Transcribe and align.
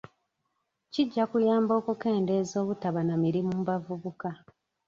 Kijja 0.93 1.23
kuyamba 1.31 1.71
okukendeeza 1.79 2.55
obutaba 2.63 3.01
na 3.07 3.15
mirimu 3.23 3.51
mu 3.57 3.63
bavubuka. 3.69 4.29